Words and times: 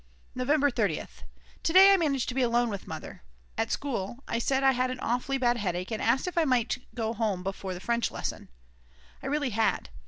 November 0.33 0.71
30th. 0.71 1.25
To 1.61 1.73
day 1.73 1.91
I 1.93 1.97
managed 1.97 2.27
to 2.29 2.33
be 2.33 2.41
alone 2.41 2.69
with 2.71 2.87
Mother. 2.87 3.21
At 3.55 3.69
school 3.71 4.23
I 4.27 4.39
said 4.39 4.63
I 4.63 4.71
had 4.71 4.89
an 4.89 4.99
awfully 4.99 5.37
bad 5.37 5.57
headache 5.57 5.91
and 5.91 6.01
asked 6.01 6.25
if 6.27 6.39
I 6.39 6.43
might 6.43 6.79
go 6.95 7.13
home 7.13 7.43
before 7.43 7.75
the 7.75 7.79
French 7.79 8.09
lesson; 8.09 8.49
I 9.21 9.27
really 9.27 9.51
had. 9.51 9.89